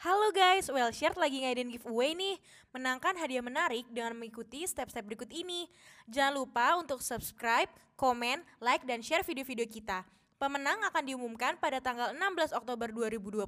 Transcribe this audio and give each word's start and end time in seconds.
Halo 0.00 0.32
guys, 0.32 0.64
Wellshare 0.72 1.12
lagi 1.20 1.44
ngadain 1.44 1.68
giveaway 1.68 2.16
nih. 2.16 2.40
Menangkan 2.72 3.20
hadiah 3.20 3.44
menarik 3.44 3.84
dengan 3.92 4.16
mengikuti 4.16 4.64
step-step 4.64 5.04
berikut 5.04 5.28
ini. 5.28 5.68
Jangan 6.08 6.40
lupa 6.40 6.72
untuk 6.80 7.04
subscribe, 7.04 7.68
komen, 8.00 8.40
like, 8.64 8.80
dan 8.88 9.04
share 9.04 9.20
video-video 9.20 9.68
kita. 9.68 10.08
Pemenang 10.40 10.80
akan 10.88 11.04
diumumkan 11.04 11.60
pada 11.60 11.84
tanggal 11.84 12.16
16 12.16 12.56
Oktober 12.56 12.88
2020 12.88 13.44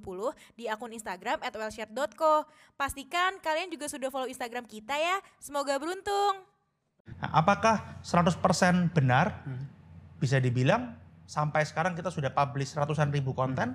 di 0.52 0.68
akun 0.68 0.92
Instagram 0.92 1.40
at 1.40 1.56
wellshare.co. 1.56 2.44
Pastikan 2.76 3.40
kalian 3.40 3.72
juga 3.72 3.88
sudah 3.88 4.12
follow 4.12 4.28
Instagram 4.28 4.68
kita 4.68 4.92
ya. 4.92 5.24
Semoga 5.40 5.80
beruntung. 5.80 6.44
Nah, 7.16 7.32
apakah 7.32 7.96
100% 8.04 8.92
benar? 8.92 9.40
Bisa 10.20 10.36
dibilang 10.36 11.00
sampai 11.24 11.64
sekarang 11.64 11.96
kita 11.96 12.12
sudah 12.12 12.28
publish 12.28 12.76
ratusan 12.76 13.08
ribu 13.08 13.32
konten. 13.32 13.72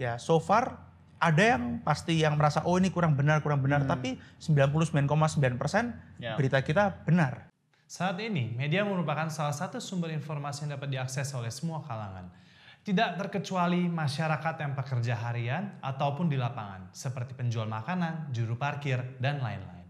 Ya, 0.00 0.16
so 0.16 0.40
far 0.40 0.89
ada 1.20 1.42
yang 1.54 1.84
pasti 1.84 2.16
yang 2.24 2.40
merasa 2.40 2.64
oh 2.64 2.80
ini 2.80 2.88
kurang 2.88 3.12
benar, 3.12 3.44
kurang 3.44 3.60
benar, 3.60 3.84
tapi 3.84 4.16
99,9% 4.40 6.16
Ya. 6.16 6.32
berita 6.34 6.64
kita 6.64 7.04
benar. 7.04 7.52
Saat 7.84 8.16
ini, 8.24 8.56
media 8.56 8.86
merupakan 8.88 9.28
salah 9.28 9.52
satu 9.52 9.76
sumber 9.82 10.14
informasi 10.16 10.64
yang 10.64 10.80
dapat 10.80 10.88
diakses 10.88 11.28
oleh 11.36 11.52
semua 11.52 11.84
kalangan. 11.84 12.32
Tidak 12.80 13.20
terkecuali 13.20 13.84
masyarakat 13.92 14.54
yang 14.56 14.72
pekerja 14.72 15.14
harian 15.28 15.76
ataupun 15.84 16.32
di 16.32 16.40
lapangan, 16.40 16.88
seperti 16.96 17.36
penjual 17.36 17.68
makanan, 17.68 18.32
juru 18.32 18.56
parkir, 18.56 19.20
dan 19.20 19.44
lain-lain. 19.44 19.84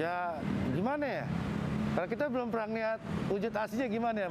Ya 0.00 0.40
gimana 0.72 1.04
ya? 1.04 1.26
Kalau 1.92 2.08
kita 2.08 2.24
belum 2.32 2.48
pernah 2.48 2.68
lihat 2.72 2.98
wujud 3.28 3.52
aslinya 3.52 3.88
gimana 3.92 4.18
ya? 4.24 4.28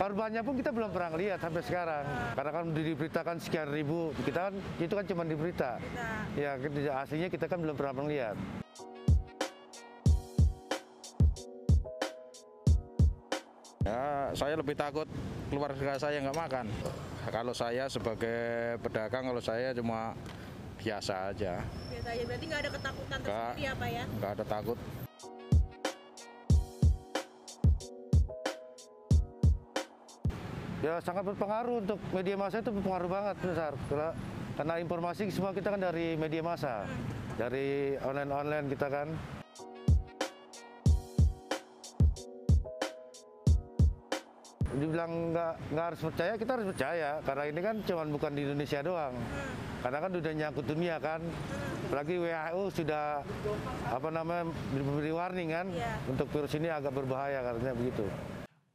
Korbannya 0.00 0.40
pun 0.40 0.54
kita 0.56 0.72
belum 0.72 0.90
pernah 0.96 1.12
lihat 1.12 1.38
sampai 1.44 1.60
sekarang. 1.60 2.04
Karena 2.32 2.50
kan 2.56 2.64
diberitakan 2.72 3.36
sekian 3.36 3.68
ribu, 3.68 4.16
kita 4.24 4.48
kan 4.48 4.54
itu 4.80 4.92
kan 4.96 5.04
cuma 5.04 5.22
di 5.28 5.36
berita. 5.36 5.76
Ya 6.32 6.56
aslinya 6.96 7.28
kita 7.28 7.52
kan 7.52 7.60
belum 7.60 7.76
pernah 7.76 8.00
melihat. 8.00 8.36
Ya, 13.86 14.34
saya 14.34 14.58
lebih 14.58 14.74
takut 14.74 15.06
keluarga 15.52 16.00
saya 16.00 16.18
nggak 16.18 16.34
makan. 16.34 16.66
Kalau 17.28 17.54
saya 17.54 17.86
sebagai 17.92 18.80
pedagang, 18.82 19.30
kalau 19.30 19.42
saya 19.44 19.70
cuma 19.76 20.16
biasa 20.80 21.30
aja, 21.30 21.62
Biasa 21.90 22.08
aja, 22.14 22.22
berarti 22.26 22.44
nggak 22.50 22.60
ada 22.66 22.70
ketakutan 22.70 23.18
tersendiri 23.22 23.64
apa 23.68 23.86
ya? 23.86 24.04
nggak 24.18 24.30
ada 24.38 24.44
takut. 24.46 24.78
Ya 30.86 31.02
sangat 31.02 31.26
berpengaruh 31.26 31.82
untuk 31.82 31.98
media 32.14 32.38
massa 32.38 32.62
itu 32.62 32.70
berpengaruh 32.70 33.10
banget 33.10 33.36
besar. 33.42 33.74
Karena, 33.90 34.14
karena 34.54 34.74
informasi 34.78 35.34
semua 35.34 35.50
kita 35.50 35.74
kan 35.74 35.82
dari 35.82 36.14
media 36.14 36.46
massa, 36.46 36.86
dari 37.34 37.98
online-online 37.98 38.70
kita 38.70 38.86
kan. 38.86 39.10
Dibilang 44.78 45.34
nggak 45.34 45.54
nggak 45.74 45.84
harus 45.90 46.00
percaya, 46.06 46.32
kita 46.38 46.50
harus 46.54 46.66
percaya 46.70 47.10
karena 47.26 47.44
ini 47.50 47.60
kan 47.66 47.76
cuman 47.82 48.06
bukan 48.14 48.30
di 48.38 48.42
Indonesia 48.46 48.78
doang. 48.86 49.14
Karena 49.82 49.98
kan 49.98 50.10
udah 50.14 50.32
nyangkut 50.38 50.66
dunia 50.70 51.02
kan. 51.02 51.20
Apalagi 51.90 52.14
WHO 52.14 52.62
sudah 52.70 53.26
apa 53.90 54.08
namanya 54.14 54.54
memberi 54.70 55.10
warning 55.10 55.50
kan 55.50 55.66
Iya. 55.66 55.98
untuk 56.14 56.30
virus 56.30 56.54
ini 56.54 56.70
agak 56.70 56.94
berbahaya 56.94 57.42
katanya 57.42 57.74
begitu. 57.74 58.06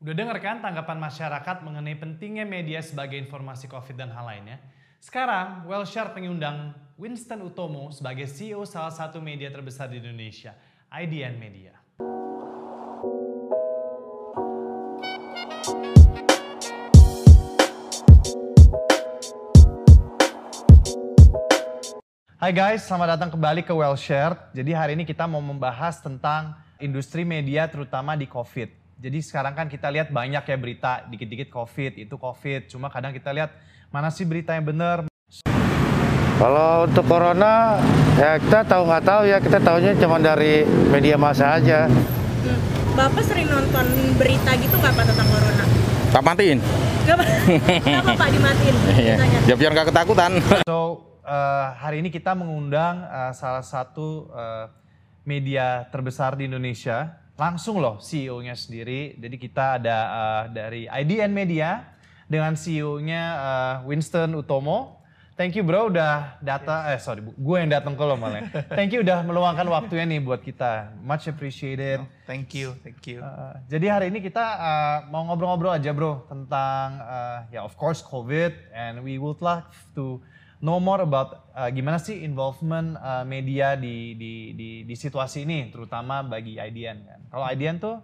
Udah 0.02 0.18
denger 0.18 0.42
kan 0.42 0.66
tanggapan 0.66 0.98
masyarakat 0.98 1.62
mengenai 1.62 1.94
pentingnya 1.94 2.42
media 2.42 2.82
sebagai 2.82 3.22
informasi 3.22 3.70
COVID 3.70 3.94
dan 3.94 4.10
hal 4.10 4.26
lainnya? 4.26 4.58
Sekarang, 4.98 5.62
Wellshare 5.70 6.10
pengundang 6.10 6.74
Winston 6.98 7.46
Utomo 7.46 7.94
sebagai 7.94 8.26
CEO 8.26 8.66
salah 8.66 8.90
satu 8.90 9.22
media 9.22 9.54
terbesar 9.54 9.94
di 9.94 10.02
Indonesia, 10.02 10.58
IDN 10.90 11.38
Media. 11.38 11.78
Hai 22.42 22.50
guys, 22.58 22.90
selamat 22.90 23.22
datang 23.22 23.38
kembali 23.38 23.62
ke 23.62 23.70
Wellshare. 23.70 24.50
Jadi 24.50 24.74
hari 24.74 24.98
ini 24.98 25.06
kita 25.06 25.30
mau 25.30 25.46
membahas 25.46 26.02
tentang 26.02 26.58
industri 26.82 27.22
media 27.22 27.70
terutama 27.70 28.18
di 28.18 28.26
COVID. 28.26 28.81
Jadi 29.02 29.18
sekarang 29.26 29.58
kan 29.58 29.66
kita 29.66 29.90
lihat 29.90 30.14
banyak 30.14 30.46
ya 30.46 30.58
berita, 30.62 31.02
dikit-dikit 31.10 31.50
COVID, 31.50 32.06
itu 32.06 32.16
COVID. 32.22 32.70
Cuma 32.70 32.86
kadang 32.86 33.10
kita 33.10 33.34
lihat 33.34 33.50
mana 33.90 34.14
sih 34.14 34.30
berita 34.30 34.54
yang 34.54 34.70
benar, 34.70 35.10
Kalau 36.38 36.86
untuk 36.86 37.10
corona, 37.10 37.82
ya 38.14 38.38
kita 38.38 38.62
tahu 38.62 38.86
nggak 38.86 39.02
tahu 39.02 39.22
ya, 39.26 39.38
kita 39.42 39.58
tahunya 39.58 39.98
cuma 39.98 40.22
dari 40.22 40.70
media 40.94 41.18
massa 41.18 41.58
aja. 41.58 41.90
Hmm. 41.90 42.62
Bapak 42.94 43.26
sering 43.26 43.50
nonton 43.50 43.90
berita 44.22 44.54
gitu 44.62 44.78
nggak 44.78 44.94
Pak 44.94 45.06
tentang 45.10 45.30
corona? 45.34 45.66
Tak 46.14 46.22
matiin. 46.22 46.60
Kenapa 47.86 48.12
Pak 48.14 48.30
dimatiin? 48.38 48.76
Iya. 49.02 49.16
Ya 49.50 49.56
biar 49.58 49.72
nggak 49.74 49.90
ketakutan. 49.90 50.32
So, 50.70 51.02
eh, 51.26 51.68
hari 51.74 52.06
ini 52.06 52.14
kita 52.14 52.38
mengundang 52.38 53.02
eh, 53.02 53.34
salah 53.34 53.66
satu 53.66 54.30
eh, 54.30 54.66
media 55.26 55.90
terbesar 55.90 56.38
di 56.38 56.46
Indonesia. 56.46 57.21
Langsung 57.42 57.82
loh 57.82 57.98
CEO-nya 57.98 58.54
sendiri. 58.54 59.18
Jadi 59.18 59.36
kita 59.42 59.82
ada 59.82 59.98
eh, 59.98 60.44
dari 60.54 60.82
IDN 60.86 61.34
Media 61.34 61.90
dengan 62.30 62.54
CEO-nya 62.54 63.24
eh, 63.34 63.76
Winston 63.90 64.38
Utomo. 64.38 65.02
Thank 65.34 65.58
you 65.58 65.66
bro 65.66 65.90
udah 65.90 66.38
datang, 66.38 66.94
eh 66.94 67.02
sorry 67.02 67.26
gue 67.26 67.58
yang 67.58 67.72
datang 67.74 67.98
ke 67.98 68.04
lo 68.06 68.14
malah. 68.14 68.46
Thank 68.78 68.94
you 68.94 69.02
udah 69.02 69.26
meluangkan 69.26 69.66
waktunya 69.74 70.06
nih 70.06 70.22
buat 70.22 70.46
kita. 70.46 70.94
Much 71.02 71.26
appreciated. 71.26 72.06
Thank 72.30 72.54
you, 72.54 72.78
thank 72.86 73.02
you. 73.10 73.26
Uh, 73.26 73.58
jadi 73.66 73.90
hari 73.90 74.14
ini 74.14 74.22
kita 74.22 74.38
uh, 74.62 74.98
mau 75.10 75.26
ngobrol-ngobrol 75.26 75.74
aja 75.74 75.90
bro 75.98 76.30
tentang 76.30 77.02
uh, 77.02 77.50
ya 77.50 77.66
of 77.66 77.74
course 77.74 78.06
COVID 78.06 78.54
and 78.70 79.02
we 79.02 79.18
would 79.18 79.42
like 79.42 79.66
to 79.98 80.22
know 80.62 80.78
more 80.78 81.02
about 81.02 81.50
uh, 81.58 81.68
gimana 81.74 81.98
sih 81.98 82.22
involvement 82.22 82.96
uh, 83.02 83.26
media 83.26 83.74
di, 83.76 84.14
di 84.16 84.54
di 84.54 84.70
di 84.86 84.96
situasi 84.96 85.44
ini 85.44 85.74
terutama 85.74 86.22
bagi 86.22 86.62
IDN 86.62 86.98
kan. 87.06 87.20
Kalau 87.34 87.46
IDN 87.50 87.78
tuh 87.82 87.98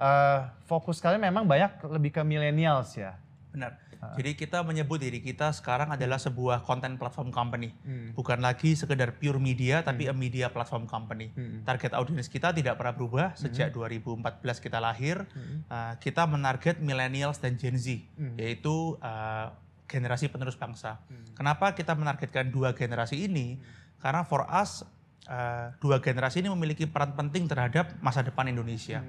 uh, 0.00 0.40
fokus 0.64 0.98
kalian 0.98 1.22
memang 1.22 1.44
banyak 1.44 1.84
lebih 1.86 2.16
ke 2.16 2.22
millennials 2.24 2.96
ya. 2.96 3.20
Benar. 3.52 3.88
Jadi 3.98 4.38
kita 4.38 4.62
menyebut 4.62 5.02
diri 5.02 5.18
kita 5.18 5.50
sekarang 5.50 5.90
adalah 5.90 6.22
sebuah 6.22 6.62
content 6.62 6.94
platform 6.94 7.34
company. 7.34 7.74
Hmm. 7.82 8.14
Bukan 8.14 8.38
lagi 8.38 8.78
sekedar 8.78 9.18
pure 9.18 9.42
media, 9.42 9.82
tapi 9.82 10.06
a 10.06 10.14
media 10.14 10.46
platform 10.54 10.86
company. 10.86 11.34
Hmm. 11.34 11.66
Target 11.66 11.98
audiens 11.98 12.30
kita 12.30 12.54
tidak 12.54 12.78
pernah 12.78 12.94
berubah 12.94 13.34
sejak 13.34 13.74
2014 13.74 14.38
kita 14.62 14.78
lahir. 14.78 15.26
Uh, 15.66 15.98
kita 15.98 16.30
menarget 16.30 16.78
millennials 16.78 17.42
dan 17.42 17.58
Gen 17.58 17.74
Z, 17.74 18.06
Hmm. 18.14 18.38
yaitu 18.38 18.94
uh, 19.02 19.50
generasi 19.88 20.28
penerus 20.28 20.54
bangsa. 20.54 21.00
Kenapa 21.32 21.72
kita 21.72 21.96
menargetkan 21.96 22.52
dua 22.52 22.76
generasi 22.76 23.24
ini? 23.24 23.56
Karena 23.98 24.22
for 24.22 24.44
us, 24.46 24.84
uh, 25.26 25.72
dua 25.80 25.98
generasi 25.98 26.44
ini 26.44 26.52
memiliki 26.52 26.84
peran 26.84 27.16
penting 27.16 27.48
terhadap 27.48 27.96
masa 28.04 28.20
depan 28.20 28.46
Indonesia. 28.46 29.00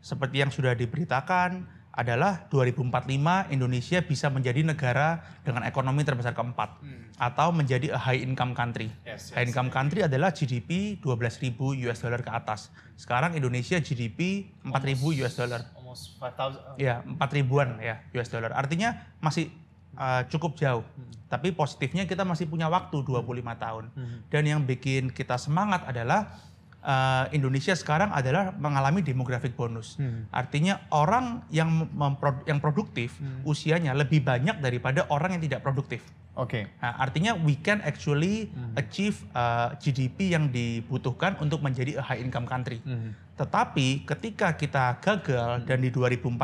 Seperti 0.00 0.40
yang 0.40 0.48
sudah 0.48 0.72
diberitakan, 0.72 1.80
adalah 1.90 2.46
2045 2.54 3.50
Indonesia 3.50 3.98
bisa 4.06 4.30
menjadi 4.30 4.62
negara 4.62 5.20
dengan 5.42 5.66
ekonomi 5.66 6.06
terbesar 6.06 6.38
keempat 6.38 6.78
atau 7.18 7.50
menjadi 7.50 7.90
a 7.90 7.98
high 7.98 8.22
income 8.22 8.54
country. 8.54 8.94
Yes, 9.02 9.34
high 9.34 9.50
income 9.50 9.74
country 9.74 10.06
adalah 10.06 10.30
GDP 10.30 11.02
12.000 11.02 11.58
US 11.90 11.98
dollar 11.98 12.22
ke 12.22 12.30
atas. 12.30 12.70
Sekarang 12.94 13.34
Indonesia 13.34 13.76
GDP 13.82 14.48
4.000 14.62 15.20
US 15.26 15.34
dollar. 15.34 15.60
Almost 15.74 16.22
5,000. 16.22 16.78
Ya, 16.78 17.02
4 17.02 17.18
ribuan 17.34 17.82
ya 17.82 18.06
US 18.14 18.30
dollar. 18.30 18.54
Artinya 18.54 19.10
masih 19.18 19.50
uh, 19.96 20.22
cukup 20.28 20.58
jauh. 20.58 20.84
Tapi 21.30 21.54
positifnya 21.54 22.06
kita 22.06 22.26
masih 22.26 22.50
punya 22.50 22.66
waktu 22.66 23.06
25 23.06 23.22
tahun. 23.54 23.84
Dan 24.26 24.42
yang 24.46 24.60
bikin 24.66 25.14
kita 25.14 25.38
semangat 25.38 25.86
adalah 25.86 26.34
uh, 26.82 27.30
Indonesia 27.30 27.76
sekarang 27.76 28.10
adalah 28.10 28.52
mengalami 28.56 29.04
demographic 29.04 29.54
bonus. 29.54 29.96
Artinya 30.34 30.82
orang 30.90 31.46
yang 31.54 31.88
mempro- 31.94 32.42
yang 32.48 32.58
produktif 32.58 33.16
usianya 33.46 33.94
lebih 33.94 34.24
banyak 34.24 34.58
daripada 34.58 35.06
orang 35.08 35.38
yang 35.38 35.42
tidak 35.42 35.62
produktif. 35.62 36.02
Oke. 36.38 36.72
Nah, 36.80 36.94
artinya 36.96 37.36
we 37.36 37.58
can 37.58 37.84
actually 37.84 38.48
achieve 38.78 39.18
uh, 39.34 39.76
GDP 39.76 40.32
yang 40.32 40.48
dibutuhkan 40.48 41.36
untuk 41.42 41.60
menjadi 41.60 42.00
a 42.00 42.02
high 42.02 42.22
income 42.22 42.48
country. 42.48 42.80
Hmm. 42.80 43.12
Tetapi 43.36 44.08
ketika 44.08 44.54
kita 44.56 45.00
gagal 45.02 45.64
dan 45.68 45.78
di 45.80 45.90
2045 45.92 46.38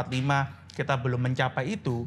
kita 0.76 0.94
belum 1.00 1.20
mencapai 1.32 1.81
itu, 1.81 2.04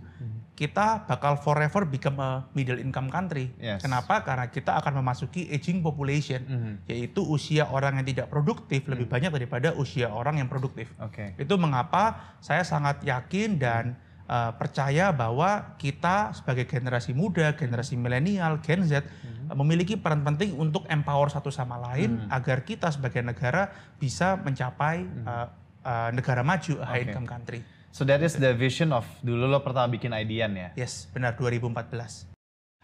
kita 0.59 1.07
bakal 1.07 1.39
forever 1.39 1.87
become 1.87 2.19
a 2.19 2.43
middle 2.51 2.75
income 2.75 3.07
country. 3.07 3.47
Yes. 3.55 3.79
Kenapa? 3.79 4.27
Karena 4.27 4.51
kita 4.51 4.75
akan 4.75 4.99
memasuki 4.99 5.47
aging 5.47 5.79
population, 5.79 6.43
Mhm. 6.43 6.73
yaitu 6.83 7.23
usia 7.23 7.63
orang 7.71 8.03
yang 8.03 8.07
tidak 8.11 8.27
produktif 8.27 8.83
lebih 8.91 9.07
banyak 9.07 9.31
daripada 9.31 9.71
usia 9.79 10.11
orang 10.11 10.43
yang 10.43 10.51
produktif. 10.51 10.91
Oke. 10.99 11.31
Itu 11.39 11.55
mengapa 11.55 12.35
saya 12.43 12.67
sangat 12.67 12.99
yakin 13.07 13.55
dan 13.55 13.95
uh, 14.27 14.51
percaya 14.59 15.15
bahwa 15.15 15.79
kita 15.79 16.35
sebagai 16.35 16.67
generasi 16.67 17.15
muda, 17.15 17.55
generasi 17.55 17.95
milenial, 17.95 18.59
Gen 18.59 18.83
Z 18.83 18.99
uh, 19.01 19.55
memiliki 19.55 19.95
peran 19.95 20.27
penting 20.27 20.59
untuk 20.59 20.83
empower 20.91 21.31
satu 21.31 21.49
sama 21.49 21.79
lain 21.79 22.27
agar 22.29 22.67
kita 22.67 22.91
sebagai 22.91 23.23
negara 23.23 23.71
bisa 23.95 24.35
mencapai 24.35 25.07
uh, 25.23 25.47
uh, 25.87 26.09
negara 26.11 26.43
maju, 26.43 26.83
high 26.83 27.07
Oke. 27.07 27.15
income 27.15 27.25
country. 27.31 27.63
So 27.89 28.05
that 28.05 28.21
is 28.21 28.37
the 28.37 28.53
vision 28.53 28.93
of 28.93 29.05
dulu 29.25 29.49
lo 29.49 29.59
pertama 29.65 29.89
bikin 29.89 30.13
IDN 30.13 30.53
ya. 30.53 30.69
Yes, 30.77 31.09
benar 31.09 31.33
2014. 31.33 32.29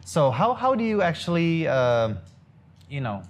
So 0.06 0.34
how 0.34 0.58
how 0.58 0.74
do 0.74 0.86
you 0.86 1.06
actually 1.06 1.70
uh, 1.70 2.18
you 2.90 3.02
know 3.02 3.22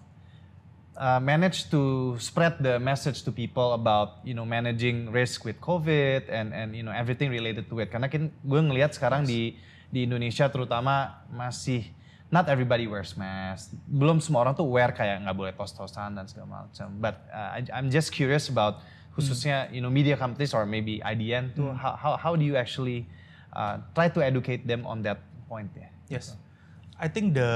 uh, 0.95 1.19
manage 1.19 1.67
to 1.71 2.15
spread 2.19 2.59
the 2.63 2.79
message 2.79 3.23
to 3.27 3.31
people 3.31 3.75
about 3.75 4.23
you 4.23 4.33
know 4.33 4.47
managing 4.47 5.11
risk 5.11 5.43
with 5.43 5.59
COVID 5.59 6.31
and 6.31 6.55
and 6.55 6.75
you 6.75 6.83
know 6.83 6.95
everything 6.95 7.27
related 7.27 7.67
to 7.67 7.75
it? 7.83 7.91
Karena 7.91 8.07
kan 8.07 8.31
gue 8.31 8.61
ngelihat 8.63 8.95
sekarang 8.95 9.27
di 9.27 9.59
di 9.91 10.07
Indonesia 10.07 10.47
terutama 10.47 11.27
masih 11.31 11.91
not 12.31 12.47
everybody 12.47 12.87
wears 12.87 13.13
mask. 13.19 13.75
Belum 13.85 14.17
semua 14.23 14.47
orang 14.47 14.55
tuh 14.57 14.65
wear 14.67 14.91
kayak 14.95 15.23
nggak 15.27 15.37
boleh 15.37 15.53
tos-tosan 15.55 16.15
dan 16.17 16.25
segala 16.25 16.65
macam. 16.65 16.87
But 16.99 17.19
uh, 17.29 17.59
I, 17.59 17.59
I'm 17.71 17.91
just 17.91 18.11
curious 18.15 18.47
about 18.47 18.81
khususnya 19.15 19.71
you 19.71 19.79
know 19.79 19.89
media 19.89 20.19
companies 20.19 20.51
or 20.51 20.67
maybe 20.67 20.99
IDN 20.99 21.55
tuh 21.55 21.71
how, 21.71 21.95
how 21.95 22.13
how 22.19 22.33
do 22.35 22.43
you 22.43 22.59
actually 22.59 23.07
uh, 23.55 23.79
try 23.95 24.11
to 24.11 24.19
educate 24.19 24.67
them 24.67 24.83
on 24.83 25.01
that 25.01 25.23
point 25.47 25.71
ya? 25.73 25.87
Yes. 26.11 26.35
I 26.99 27.07
think 27.11 27.35
the 27.35 27.51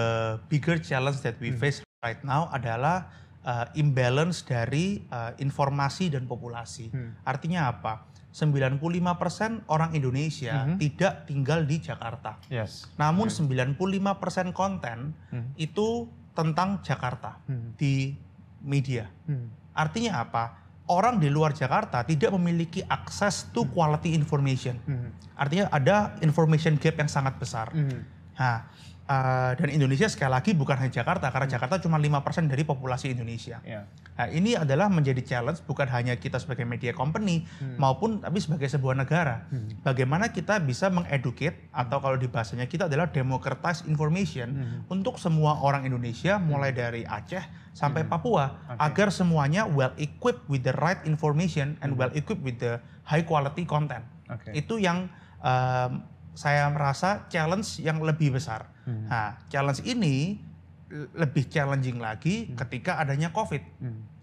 bigger 0.52 0.80
challenge 0.80 1.24
that 1.24 1.40
we 1.40 1.52
face 1.56 1.80
right 2.04 2.20
now 2.24 2.52
adalah 2.52 3.08
uh, 3.44 3.68
imbalance 3.76 4.44
dari 4.44 5.04
uh, 5.12 5.32
informasi 5.40 6.12
dan 6.12 6.28
populasi. 6.28 6.92
Artinya 7.24 7.72
apa? 7.72 8.08
95% 8.30 9.66
orang 9.72 9.96
Indonesia 9.98 10.70
tidak 10.78 11.26
tinggal 11.26 11.66
di 11.66 11.82
Jakarta. 11.82 12.38
Yes. 12.52 12.86
Namun 13.00 13.32
95% 13.32 14.54
konten 14.54 15.16
itu 15.58 16.06
tentang 16.36 16.84
Jakarta 16.84 17.40
di 17.80 18.14
media. 18.62 19.08
Artinya 19.72 20.20
apa? 20.20 20.59
Orang 20.90 21.22
di 21.22 21.30
luar 21.30 21.54
Jakarta 21.54 22.02
tidak 22.02 22.34
memiliki 22.34 22.82
akses 22.82 23.54
to 23.54 23.70
quality 23.70 24.18
information. 24.18 24.74
Artinya 25.38 25.70
ada 25.70 26.18
information 26.26 26.82
gap 26.82 26.98
yang 26.98 27.06
sangat 27.06 27.38
besar. 27.38 27.70
Nah, 28.34 28.66
eh, 29.10 29.52
dan 29.58 29.70
Indonesia 29.74 30.06
sekali 30.06 30.30
lagi 30.30 30.54
bukan 30.54 30.78
hanya 30.78 31.02
Jakarta, 31.02 31.34
karena 31.34 31.50
Jakarta 31.50 31.82
cuma 31.82 31.98
5% 31.98 32.46
dari 32.46 32.62
populasi 32.62 33.18
Indonesia. 33.18 33.58
Ya. 33.66 33.90
Nah, 34.20 34.28
ini 34.30 34.54
adalah 34.54 34.92
menjadi 34.92 35.26
challenge 35.26 35.66
bukan 35.66 35.90
hanya 35.90 36.14
kita 36.22 36.38
sebagai 36.38 36.68
media 36.68 36.94
company 36.94 37.48
maupun 37.80 38.22
tapi 38.22 38.38
sebagai 38.44 38.68
sebuah 38.68 38.94
negara. 38.94 39.48
Bagaimana 39.82 40.30
kita 40.30 40.60
bisa 40.60 40.92
mengeducate 40.92 41.72
atau 41.72 42.04
kalau 42.04 42.20
di 42.20 42.28
bahasanya 42.28 42.68
kita 42.68 42.92
adalah 42.92 43.10
democratize 43.10 43.88
information 43.88 44.84
untuk 44.92 45.16
semua 45.18 45.64
orang 45.64 45.88
Indonesia 45.88 46.36
mulai 46.36 46.76
dari 46.76 47.08
Aceh 47.08 47.72
sampai 47.72 48.04
Papua 48.04 48.76
agar 48.76 49.08
semuanya 49.08 49.64
well 49.64 49.96
equipped 49.96 50.44
with 50.52 50.68
the 50.68 50.76
right 50.84 51.00
information 51.08 51.80
and 51.80 51.96
well 51.96 52.12
equipped 52.12 52.44
with 52.44 52.60
the 52.60 52.84
high 53.08 53.24
quality 53.24 53.64
content. 53.64 54.04
Oke. 54.28 54.52
Itu 54.52 54.78
yang 54.84 55.08
em, 55.40 56.04
saya 56.36 56.68
merasa 56.72 57.28
challenge 57.28 57.84
yang 57.84 58.00
lebih 58.00 58.36
besar. 58.36 58.72
Nah, 59.06 59.38
challenge 59.48 59.82
ini 59.84 60.40
lebih 61.14 61.46
challenging 61.46 61.98
lagi 61.98 62.50
ketika 62.58 62.98
adanya 62.98 63.30
COVID. 63.30 63.62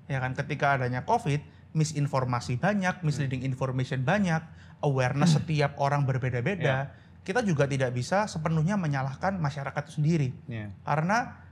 Ya 0.06 0.18
kan, 0.18 0.34
ketika 0.34 0.74
adanya 0.74 1.02
COVID, 1.02 1.38
misinformasi 1.72 2.56
banyak, 2.56 3.02
misleading 3.02 3.42
information 3.42 4.02
banyak, 4.02 4.42
awareness 4.80 5.34
setiap 5.36 5.74
orang 5.76 6.02
berbeda-beda. 6.02 6.90
Kita 7.22 7.42
juga 7.42 7.66
tidak 7.66 7.90
bisa 7.90 8.26
sepenuhnya 8.26 8.74
menyalahkan 8.74 9.34
masyarakat 9.36 9.82
itu 9.82 9.92
sendiri. 9.98 10.28
Ya. 10.46 10.70
Karena 10.82 11.42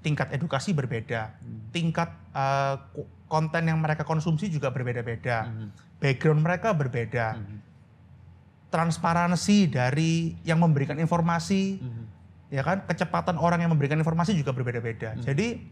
tingkat 0.00 0.32
edukasi 0.32 0.72
berbeda, 0.72 1.36
tingkat 1.70 2.08
eh, 2.30 2.76
ko- 2.92 3.08
konten 3.28 3.64
yang 3.64 3.76
mereka 3.76 4.04
konsumsi 4.04 4.48
juga 4.48 4.68
berbeda-beda, 4.68 5.52
background 5.98 6.40
mereka 6.40 6.72
berbeda, 6.72 7.36
transparansi 8.68 9.68
dari 9.68 10.36
yang 10.44 10.60
memberikan 10.60 10.96
informasi, 10.96 11.80
ya 12.48 12.64
kan, 12.64 12.84
kecepatan 12.88 13.36
orang 13.36 13.60
yang 13.64 13.70
memberikan 13.72 14.00
informasi 14.00 14.32
juga 14.32 14.56
berbeda-beda. 14.56 15.14
Jadi 15.20 15.68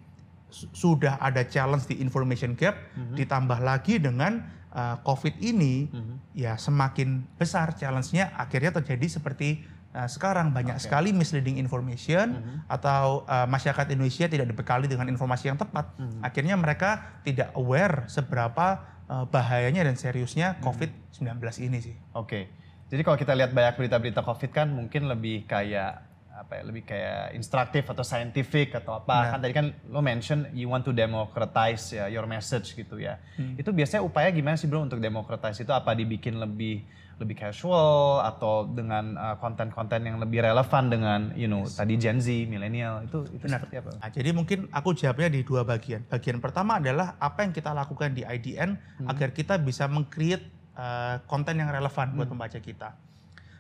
su- 0.53 0.69
sudah 0.73 1.19
ada 1.19 1.43
challenge 1.45 1.91
di 1.91 1.99
information 1.99 2.55
gap, 2.55 2.77
ditambah 3.17 3.59
lagi 3.65 3.99
dengan 3.99 4.45
uh, 4.73 5.01
COVID 5.03 5.41
ini, 5.41 5.89
ya 6.37 6.55
semakin 6.61 7.25
besar 7.41 7.75
challenge-nya 7.75 8.33
akhirnya 8.37 8.77
terjadi 8.77 9.19
seperti 9.19 9.65
uh, 9.97 10.05
sekarang. 10.07 10.53
Banyak 10.53 10.77
sekali 10.77 11.11
misleading 11.17 11.57
information 11.57 12.39
atau 12.69 13.25
uh, 13.25 13.49
masyarakat 13.49 13.97
Indonesia 13.97 14.29
tidak 14.29 14.47
dibekali 14.53 14.87
dengan 14.87 15.09
informasi 15.09 15.49
yang 15.49 15.59
tepat. 15.59 15.91
Akhirnya 16.23 16.55
mereka 16.61 17.21
tidak 17.25 17.51
aware 17.57 18.05
seberapa 18.07 18.85
uh, 19.09 19.25
bahayanya 19.27 19.83
dan 19.83 19.97
seriusnya 19.97 20.61
COVID-19 20.63 21.41
ini 21.67 21.79
sih. 21.83 21.97
Oke. 22.15 22.53
Jadi 22.87 23.03
kalau 23.03 23.19
kita 23.19 23.35
lihat 23.35 23.51
banyak 23.51 23.75
berita-berita 23.83 24.23
COVID 24.23 24.51
kan 24.55 24.71
mungkin 24.71 25.11
lebih 25.11 25.43
kayak 25.51 26.06
apa 26.47 26.63
ya, 26.63 26.63
lebih 26.63 26.87
kayak 26.87 27.35
instruktif 27.35 27.83
atau 27.91 28.07
scientific 28.07 28.71
atau 28.79 29.03
apa. 29.03 29.17
Nah. 29.19 29.31
Kan 29.35 29.39
tadi 29.43 29.53
kan 29.53 29.67
lo 29.91 29.99
mention 29.99 30.47
you 30.55 30.71
want 30.71 30.87
to 30.87 30.95
democratize 30.95 31.91
ya 31.91 32.07
your 32.07 32.31
message 32.31 32.79
gitu 32.79 33.03
ya. 33.03 33.19
Hmm. 33.35 33.59
Itu 33.59 33.75
biasanya 33.75 34.07
upaya 34.07 34.31
gimana 34.31 34.55
sih 34.55 34.71
bro 34.71 34.87
untuk 34.87 35.03
democratize 35.03 35.59
itu 35.59 35.75
apa 35.75 35.91
dibikin 35.99 36.39
lebih 36.39 36.87
lebih 37.17 37.49
casual 37.49 38.21
atau 38.21 38.69
dengan 38.69 39.17
uh, 39.17 39.41
konten-konten 39.41 40.05
yang 40.05 40.21
lebih 40.21 40.45
relevan 40.45 40.93
dengan 40.93 41.21
you 41.33 41.49
know 41.49 41.65
tadi 41.65 41.97
Gen 41.97 42.21
Z, 42.21 42.29
milenial 42.47 43.09
itu 43.09 43.25
itu 43.33 43.49
Benar. 43.49 43.65
seperti 43.65 43.75
apa? 43.81 43.91
Nah, 43.97 44.11
jadi 44.13 44.31
mungkin 44.37 44.59
aku 44.69 44.93
jawabnya 44.93 45.33
di 45.33 45.41
dua 45.41 45.65
bagian. 45.65 46.05
Bagian 46.07 46.39
pertama 46.45 46.77
adalah 46.77 47.17
apa 47.17 47.43
yang 47.43 47.57
kita 47.57 47.73
lakukan 47.73 48.13
di 48.13 48.23
IDN 48.23 48.77
agar 49.09 49.33
kita 49.33 49.57
bisa 49.57 49.89
meng-create 49.89 50.45
uh, 50.77 51.25
konten 51.25 51.57
yang 51.57 51.73
relevan 51.73 52.13
buat 52.15 52.29
pembaca 52.29 52.61
kita. 52.61 52.93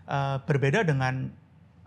Uh, 0.06 0.38
berbeda 0.44 0.86
dengan 0.86 1.32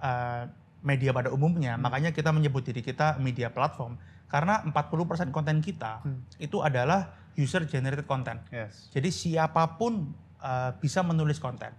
uh, 0.01 0.44
media 0.79 1.11
pada 1.11 1.29
umumnya, 1.29 1.75
makanya 1.75 2.15
kita 2.15 2.31
menyebut 2.31 2.63
diri 2.63 2.79
kita 2.79 3.19
media 3.19 3.51
platform 3.51 3.99
karena 4.29 4.61
40% 4.63 5.33
konten 5.33 5.59
kita 5.59 6.05
itu 6.37 6.61
adalah 6.61 7.17
user 7.33 7.65
generated 7.65 8.05
content. 8.05 8.39
Yes. 8.53 8.87
Jadi 8.93 9.09
siapa 9.09 9.79
pun 9.79 10.13
uh, 10.39 10.71
bisa 10.77 11.01
menulis 11.01 11.41
konten. 11.41 11.73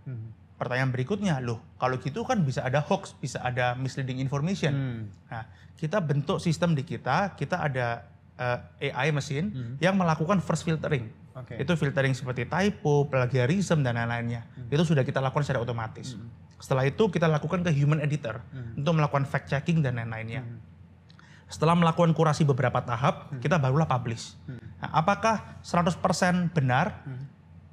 Pertanyaan 0.60 0.92
berikutnya, 0.92 1.40
loh 1.40 1.62
kalau 1.80 1.96
gitu 1.96 2.20
kan 2.26 2.44
bisa 2.44 2.60
ada 2.60 2.84
hoax, 2.84 3.16
bisa 3.16 3.40
ada 3.40 3.72
misleading 3.80 4.20
information. 4.20 4.72
Hmm. 4.76 5.02
Nah, 5.32 5.44
kita 5.80 6.04
bentuk 6.04 6.36
sistem 6.36 6.76
di 6.76 6.84
kita, 6.84 7.32
kita 7.32 7.64
ada 7.64 8.04
eh, 8.36 8.92
AI 8.92 9.08
mesin 9.08 9.48
yang 9.80 9.96
melakukan 9.96 10.44
first 10.44 10.68
filtering. 10.68 11.08
Oke. 11.32 11.56
Itu 11.56 11.72
filtering 11.80 12.12
seperti 12.12 12.44
typo, 12.44 13.08
plagiarism 13.08 13.80
dan 13.80 13.96
lain-lainnya. 13.96 14.44
Itu 14.68 14.84
sudah 14.84 15.00
kita 15.00 15.24
lakukan 15.24 15.48
secara 15.48 15.64
otomatis. 15.64 16.12
Setelah 16.60 16.84
itu 16.84 17.08
kita 17.08 17.24
lakukan 17.24 17.64
ke 17.64 17.72
human 17.72 17.98
editor 17.98 18.44
untuk 18.76 18.92
melakukan 18.94 19.24
fact 19.24 19.48
checking 19.48 19.80
dan 19.80 19.96
lain-lainnya. 19.96 20.44
Setelah 21.50 21.74
melakukan 21.74 22.14
kurasi 22.14 22.46
beberapa 22.46 22.78
tahap, 22.78 23.32
kita 23.40 23.58
barulah 23.58 23.88
publish. 23.88 24.38
Nah, 24.46 24.92
apakah 24.94 25.58
100% 25.66 25.98
benar? 26.54 27.02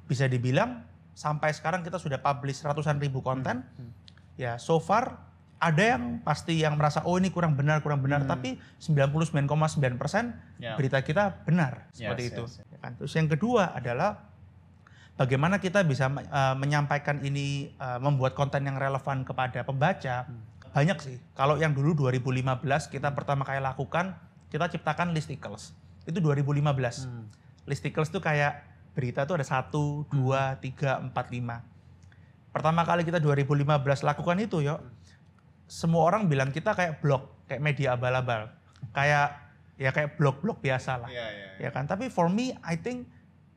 Bisa 0.08 0.24
dibilang 0.26 0.82
sampai 1.12 1.52
sekarang 1.52 1.84
kita 1.84 2.00
sudah 2.00 2.18
publish 2.18 2.64
ratusan 2.64 2.98
ribu 2.98 3.20
konten. 3.20 3.62
Ya, 4.34 4.56
so 4.56 4.80
far 4.80 5.28
ada 5.58 5.82
yang 5.98 6.22
pasti 6.22 6.62
yang 6.62 6.78
merasa 6.78 7.02
oh 7.02 7.18
ini 7.18 7.34
kurang 7.34 7.58
benar, 7.58 7.82
kurang 7.82 7.98
benar, 7.98 8.22
tapi 8.24 8.62
99,9% 8.78 9.74
Ya. 10.58 10.78
berita 10.78 11.02
kita 11.02 11.42
benar 11.42 11.90
seperti 11.90 12.22
Yes, 12.22 12.32
itu. 12.34 12.44
yes, 12.46 12.54
Ya 12.70 12.78
kan? 12.78 12.94
Terus 12.94 13.12
yang 13.14 13.26
kedua 13.26 13.74
adalah 13.74 14.27
bagaimana 15.18 15.58
kita 15.58 15.82
bisa 15.82 16.06
uh, 16.06 16.54
menyampaikan 16.54 17.18
ini 17.26 17.74
uh, 17.82 17.98
membuat 17.98 18.38
konten 18.38 18.62
yang 18.64 18.78
relevan 18.78 19.26
kepada 19.26 19.66
pembaca. 19.66 20.24
Banyak 20.70 20.98
sih. 21.02 21.18
Kalau 21.34 21.58
yang 21.58 21.74
dulu 21.74 22.06
2015 22.06 22.46
kita 22.94 23.10
pertama 23.12 23.42
kali 23.42 23.58
lakukan, 23.58 24.14
kita 24.48 24.70
ciptakan 24.70 25.10
listicles. 25.10 25.74
Itu 26.06 26.22
2015. 26.22 26.62
Listicles 27.66 28.08
itu 28.14 28.22
kayak 28.22 28.62
berita 28.94 29.26
itu 29.26 29.34
ada 29.34 29.44
satu, 29.44 30.06
dua, 30.08 30.56
tiga, 30.62 31.02
empat, 31.02 31.34
lima. 31.34 31.66
Pertama 32.54 32.86
kali 32.86 33.02
kita 33.02 33.18
2015 33.18 34.06
lakukan 34.06 34.38
itu, 34.38 34.64
yuk. 34.64 34.80
Semua 35.68 36.08
orang 36.08 36.30
bilang 36.30 36.48
kita 36.48 36.72
kayak 36.72 37.04
blog, 37.04 37.28
kayak 37.44 37.60
media 37.60 37.98
abal-abal. 37.98 38.48
Kayak 38.94 39.36
ya 39.76 39.90
kayak 39.92 40.16
blog-blog 40.16 40.58
biasa 40.64 40.96
lah. 40.96 41.10
Iya, 41.12 41.26
iya, 41.28 41.48
Ya 41.68 41.70
kan? 41.74 41.84
Tapi 41.84 42.08
for 42.08 42.32
me, 42.32 42.56
I 42.64 42.78
think 42.80 43.06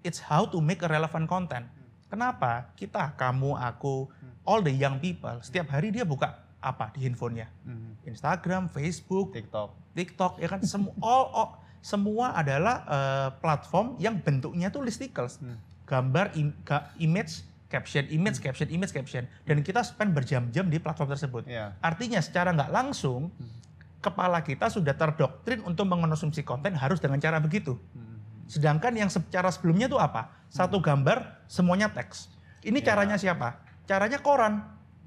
it's 0.02 0.20
how 0.22 0.46
to 0.46 0.58
make 0.60 0.82
a 0.82 0.90
relevant 0.90 1.26
content. 1.26 1.66
Kenapa? 2.08 2.70
Kita, 2.76 3.16
kamu, 3.16 3.56
aku, 3.56 4.12
all 4.44 4.60
the 4.60 4.74
young 4.74 5.00
people, 5.00 5.40
setiap 5.40 5.72
hari 5.72 5.90
dia 5.90 6.04
buka 6.04 6.36
apa 6.60 6.92
di 6.92 7.08
handphonenya? 7.08 7.48
Instagram, 8.04 8.68
Facebook, 8.68 9.32
TikTok. 9.32 9.70
TikTok, 9.96 10.32
ya 10.38 10.48
kan? 10.52 10.60
Semua, 10.62 10.92
all, 11.06 11.26
all- 11.32 11.54
semua 11.82 12.38
adalah 12.38 12.86
eh, 12.86 13.30
platform 13.42 13.98
yang 13.98 14.22
bentuknya 14.22 14.70
tuh 14.70 14.86
listicles. 14.86 15.42
Gambar, 15.90 16.36
im- 16.38 16.54
ga- 16.62 16.94
image, 17.00 17.42
caption 17.72 18.06
image, 18.12 18.38
caption 18.38 18.68
image, 18.70 18.92
caption, 18.92 19.24
dan 19.48 19.64
kita 19.64 19.82
spend 19.82 20.12
berjam-jam 20.12 20.68
di 20.68 20.78
platform 20.78 21.10
tersebut. 21.10 21.48
Iya. 21.48 21.74
Artinya 21.80 22.20
secara 22.20 22.52
nggak 22.52 22.70
langsung 22.70 23.32
kepala 23.98 24.44
kita 24.44 24.68
sudah 24.68 24.94
terdoktrin 24.94 25.64
untuk 25.64 25.88
mengonsumsi 25.88 26.44
konten 26.44 26.76
harus 26.76 27.00
dengan 27.00 27.18
cara 27.18 27.40
begitu. 27.40 27.80
Sedangkan 28.52 28.92
yang 28.92 29.08
secara 29.08 29.48
sebelumnya 29.48 29.88
itu 29.88 29.96
apa? 29.96 30.28
Satu 30.52 30.84
gambar 30.84 31.48
semuanya 31.48 31.88
teks. 31.88 32.28
Ini 32.68 32.84
Iya. 32.84 32.88
caranya 32.92 33.16
siapa? 33.16 33.64
Caranya 33.88 34.20
koran. 34.20 34.60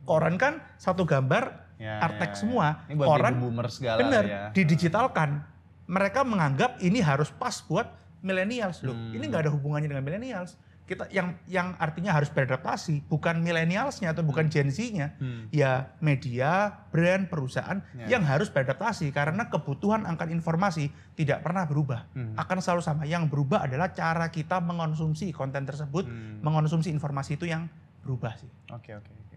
Koran 0.09 0.41
kan 0.41 0.65
satu 0.81 1.05
gambar 1.05 1.65
Ya, 1.77 2.01
art 2.01 2.17
ya, 2.17 2.25
ya. 2.25 2.37
semua. 2.39 2.67
Ini 2.89 2.95
buat 2.97 3.07
Koran 3.11 3.35
boomer 3.37 3.67
segala 3.69 3.99
bener 4.01 4.25
ya. 4.25 4.43
didigitalkan. 4.57 5.45
Mereka 5.85 6.25
menganggap 6.25 6.81
ini 6.81 7.05
harus 7.05 7.29
pas 7.29 7.61
buat 7.61 7.85
millennials 8.25 8.81
loh. 8.81 8.97
Hmm. 8.97 9.13
Ini 9.13 9.25
nggak 9.29 9.43
ada 9.45 9.53
hubungannya 9.53 9.93
dengan 9.93 10.01
millennials. 10.01 10.57
Kita 10.85 11.09
yang 11.09 11.41
yang 11.49 11.73
artinya 11.81 12.13
harus 12.13 12.29
beradaptasi, 12.29 13.09
bukan 13.09 13.41
millennialsnya 13.41 14.13
atau 14.13 14.21
bukan 14.21 14.53
Gen 14.53 14.69
Z-nya. 14.69 15.17
Hmm. 15.17 15.49
Ya 15.49 15.97
media, 16.05 16.85
brand, 16.93 17.25
perusahaan 17.25 17.81
Ya. 17.97 18.17
yang 18.17 18.23
harus 18.29 18.53
beradaptasi 18.53 19.09
karena 19.09 19.49
kebutuhan 19.49 20.05
akan 20.05 20.29
informasi 20.29 20.93
tidak 21.17 21.41
pernah 21.41 21.65
berubah. 21.65 22.05
Hmm. 22.13 22.37
Akan 22.37 22.61
selalu 22.61 22.85
sama. 22.85 23.03
Yang 23.09 23.33
berubah 23.33 23.65
adalah 23.65 23.97
cara 23.97 24.29
kita 24.29 24.61
mengonsumsi 24.61 25.33
konten 25.33 25.65
tersebut, 25.65 26.05
Hmm. 26.05 26.45
mengonsumsi 26.45 26.93
informasi 26.93 27.41
itu 27.41 27.49
yang 27.49 27.65
berubah 28.05 28.37
sih. 28.37 28.53
Oke 28.69 28.93
oke 28.93 29.09
oke. 29.09 29.34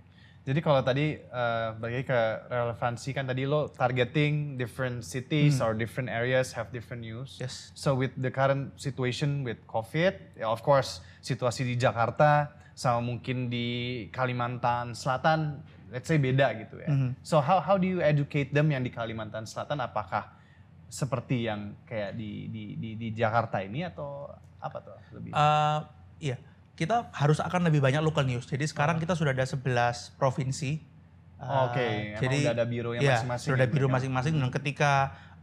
Jadi 0.48 0.63
kalau 0.63 0.80
tadi 0.80 1.20
eh, 1.20 1.68
balik 1.75 1.92
lagi 1.92 2.06
ke 2.08 2.22
relevansi 2.48 3.10
kan 3.12 3.27
tadi 3.27 3.44
lo 3.44 3.68
targeting 3.68 4.56
different 4.56 5.04
cities 5.04 5.60
or 5.60 5.75
different 5.75 6.08
areas 6.08 6.56
have 6.56 6.72
different 6.72 7.04
news. 7.04 7.36
Hmm. 7.36 7.44
Yes. 7.44 7.75
So 7.75 8.00
with 8.00 8.16
the 8.16 8.32
current 8.32 8.72
situation 8.80 9.44
with 9.44 9.60
COVID, 9.68 10.39
ya 10.39 10.48
of 10.48 10.63
course 10.63 11.04
situasi 11.20 11.68
di 11.68 11.75
Jakarta 11.75 12.56
sama 12.72 13.04
mungkin 13.04 13.51
di 13.51 14.08
Kalimantan 14.08 14.96
Selatan, 14.96 15.60
let's 15.92 16.08
say 16.08 16.16
beda 16.16 16.56
gitu 16.63 16.80
ya. 16.80 16.96
Mhm. 16.96 17.20
So 17.27 17.44
how 17.44 17.60
how 17.60 17.75
do 17.75 17.84
you 17.84 18.00
educate 18.00 18.56
them 18.56 18.72
yang 18.72 18.88
di 18.88 18.92
Kalimantan 18.96 19.44
Selatan? 19.44 19.84
Apakah 19.84 20.32
seperti 20.88 21.44
yang 21.44 21.75
kayak 21.84 22.16
di 22.16 22.48
di 22.48 22.63
di, 22.80 22.96
di 22.96 23.08
Jakarta 23.12 23.60
ini 23.60 23.84
atau 23.84 24.32
apa 24.63 24.77
tuh 24.80 24.96
lebih? 25.12 25.36
Eh, 25.36 25.80
iya, 26.32 26.39
kita 26.77 27.10
harus 27.12 27.41
akan 27.41 27.67
lebih 27.67 27.81
banyak 27.81 28.00
local 28.00 28.22
news. 28.24 28.46
Jadi 28.46 28.69
sekarang 28.69 29.01
kita 29.01 29.17
sudah 29.17 29.34
ada 29.34 29.43
11 29.43 29.65
provinsi. 30.15 30.77
Oh, 31.38 31.69
Oke, 31.69 32.17
emang 32.17 32.34
udah 32.34 32.53
ada 32.53 32.65
bironya 32.65 33.00
iya, 33.01 33.13
masing-masing 33.22 33.50
Sudah 33.53 33.57
ada 33.62 33.69
ya 33.69 33.74
biro 33.74 33.88
masing-masing 33.89 34.34
dan 34.41 34.50
ketika 34.50 34.91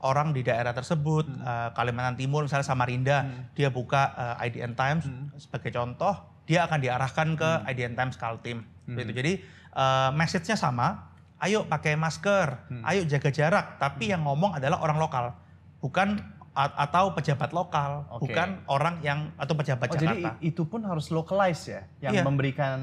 orang 0.03 0.35
di 0.35 0.43
daerah 0.43 0.75
tersebut, 0.75 1.27
Hmm. 1.27 1.39
eh, 1.39 1.69
Kalimantan 1.71 2.19
Timur 2.19 2.43
misalnya 2.43 2.67
Samarinda, 2.67 3.19
dia 3.55 3.71
buka 3.71 4.11
eh, 4.39 4.47
IDN 4.51 4.75
Times 4.75 5.07
Hmm. 5.07 5.31
sebagai 5.39 5.71
contoh, 5.71 6.15
dia 6.47 6.67
akan 6.67 6.83
diarahkan 6.83 7.29
ke 7.35 7.51
IDN 7.71 7.95
Times 7.95 8.15
Kaltim. 8.15 8.67
Hmm. 8.87 8.95
Gitu. 8.95 9.11
Jadi 9.11 9.33
eh, 9.75 10.11
message-nya 10.15 10.55
sama, 10.55 11.11
ayo 11.39 11.67
pakai 11.67 11.95
masker, 11.95 12.71
Hmm. 12.71 12.83
ayo 12.87 13.03
jaga 13.07 13.31
jarak, 13.31 13.79
tapi 13.79 14.11
yang 14.11 14.23
ngomong 14.23 14.55
adalah 14.55 14.79
orang 14.79 14.99
lokal, 14.99 15.35
bukan 15.79 16.23
a- 16.55 16.77
atau 16.87 17.11
pejabat 17.13 17.51
lokal, 17.51 18.07
Oke. 18.09 18.31
bukan 18.31 18.63
orang 18.71 19.03
yang 19.03 19.35
atau 19.35 19.59
pejabat 19.59 19.91
Oh, 19.91 19.99
jadi 19.99 20.07
Jakarta. 20.15 20.31
i- 20.39 20.55
itu 20.55 20.63
pun 20.65 20.87
harus 20.87 21.11
localize 21.11 21.67
ya, 21.67 21.83
yang 22.01 22.15
Iya. 22.15 22.23
memberikan 22.23 22.79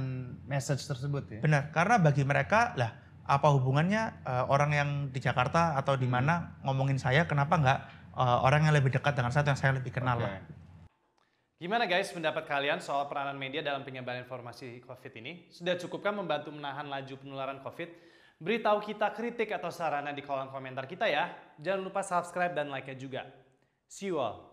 message 0.46 0.84
tersebut 0.84 1.24
ya. 1.28 1.40
Benar, 1.40 1.72
karena 1.72 1.96
bagi 1.98 2.28
mereka 2.28 2.76
lah 2.76 2.92
apa 3.24 3.48
hubungannya 3.48 4.28
eh, 4.28 4.46
orang 4.52 4.72
yang 4.76 4.90
di 5.10 5.24
Jakarta 5.24 5.80
atau 5.80 5.96
Hmm. 5.96 6.02
di 6.04 6.08
mana 6.12 6.34
ngomongin 6.62 7.00
saya, 7.00 7.24
kenapa 7.24 7.56
nggak 7.56 7.80
eh, 8.12 8.38
orang 8.44 8.68
yang 8.68 8.76
lebih 8.76 8.92
dekat 8.92 9.16
dengan 9.16 9.32
saya 9.32 9.48
yang 9.48 9.56
saya 9.56 9.72
lebih 9.72 9.96
kenal 9.96 10.20
Oke. 10.20 10.28
lah. 10.28 10.44
Gimana 11.56 11.86
guys 11.86 12.10
pendapat 12.10 12.44
kalian 12.44 12.82
soal 12.82 13.06
peranan 13.06 13.38
media 13.38 13.62
dalam 13.62 13.86
penyebaran 13.86 14.26
informasi 14.26 14.82
COVID 14.84 15.14
ini? 15.16 15.46
Sudah 15.48 15.78
cukupkah 15.78 16.10
membantu 16.10 16.50
menahan 16.50 16.90
laju 16.90 17.14
penularan 17.22 17.62
COVID? 17.62 17.90
Beritahu 18.42 18.82
kita 18.82 19.14
kritik 19.14 19.54
atau 19.54 19.70
sarana 19.70 20.10
di 20.10 20.26
kolom 20.26 20.50
komentar 20.50 20.90
kita 20.90 21.06
ya. 21.06 21.30
Jangan 21.62 21.82
lupa 21.86 22.02
subscribe 22.02 22.58
dan 22.58 22.74
like-nya 22.74 22.98
juga. 22.98 23.22
See 23.92 24.08
you 24.08 24.24
all. 24.24 24.52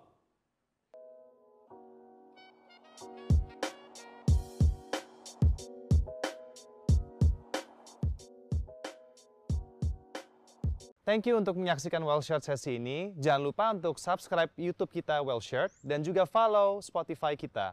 Thank 11.07 11.25
you 11.25 11.39
untuk 11.41 11.57
menyaksikan 11.57 12.03
Wellshirt 12.05 12.45
sesi 12.45 12.77
ini. 12.77 13.15
Jangan 13.17 13.41
lupa 13.41 13.73
untuk 13.73 13.97
subscribe 13.97 14.51
YouTube 14.59 14.93
kita 14.93 15.23
Wellshirt 15.25 15.73
dan 15.87 16.05
juga 16.05 16.27
follow 16.27 16.83
Spotify 16.85 17.33
kita. 17.33 17.73